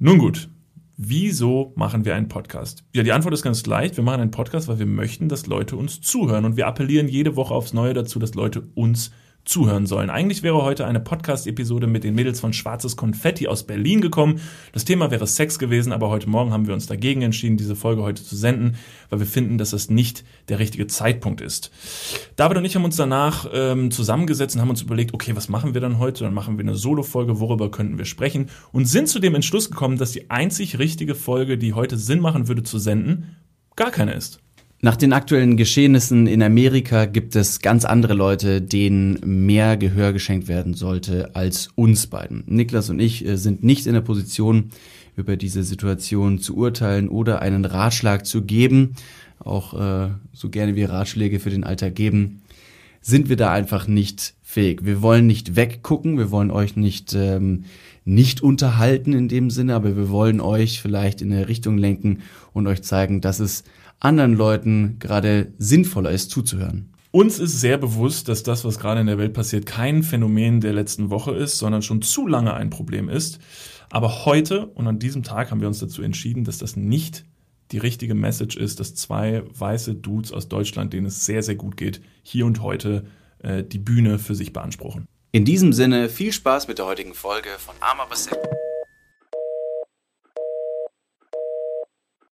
[0.00, 0.48] Nun gut,
[0.96, 2.84] wieso machen wir einen Podcast?
[2.94, 3.96] Ja, die Antwort ist ganz leicht.
[3.96, 7.34] Wir machen einen Podcast, weil wir möchten, dass Leute uns zuhören und wir appellieren jede
[7.34, 10.10] Woche aufs Neue dazu, dass Leute uns zuhören sollen.
[10.10, 14.40] Eigentlich wäre heute eine Podcast-Episode mit den Mädels von Schwarzes Konfetti aus Berlin gekommen.
[14.72, 18.02] Das Thema wäre Sex gewesen, aber heute Morgen haben wir uns dagegen entschieden, diese Folge
[18.02, 18.76] heute zu senden,
[19.08, 21.70] weil wir finden, dass das nicht der richtige Zeitpunkt ist.
[22.36, 25.72] David und ich haben uns danach ähm, zusammengesetzt und haben uns überlegt, okay, was machen
[25.72, 26.24] wir dann heute?
[26.24, 28.50] Dann machen wir eine Solo-Folge, worüber könnten wir sprechen?
[28.72, 32.48] Und sind zu dem Entschluss gekommen, dass die einzig richtige Folge, die heute Sinn machen
[32.48, 33.36] würde zu senden,
[33.76, 34.40] gar keine ist.
[34.80, 40.46] Nach den aktuellen Geschehnissen in Amerika gibt es ganz andere Leute, denen mehr Gehör geschenkt
[40.46, 42.44] werden sollte als uns beiden.
[42.46, 44.70] Niklas und ich äh, sind nicht in der Position,
[45.16, 48.94] über diese Situation zu urteilen oder einen Ratschlag zu geben.
[49.40, 52.42] Auch äh, so gerne wir Ratschläge für den Alltag geben,
[53.00, 54.84] sind wir da einfach nicht fähig.
[54.84, 57.64] Wir wollen nicht weggucken, wir wollen euch nicht ähm,
[58.08, 62.22] nicht unterhalten in dem Sinne, aber wir wollen euch vielleicht in eine Richtung lenken
[62.54, 63.64] und euch zeigen, dass es
[64.00, 66.88] anderen Leuten gerade sinnvoller ist zuzuhören.
[67.10, 70.72] Uns ist sehr bewusst, dass das, was gerade in der Welt passiert, kein Phänomen der
[70.72, 73.40] letzten Woche ist, sondern schon zu lange ein Problem ist.
[73.90, 77.24] Aber heute und an diesem Tag haben wir uns dazu entschieden, dass das nicht
[77.70, 81.76] die richtige Message ist, dass zwei weiße Dudes aus Deutschland, denen es sehr, sehr gut
[81.76, 83.04] geht, hier und heute
[83.42, 85.06] äh, die Bühne für sich beanspruchen.
[85.32, 88.67] In diesem Sinne viel Spaß mit der heutigen Folge von Arm aber.